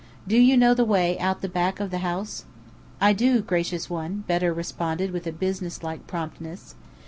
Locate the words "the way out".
0.73-1.35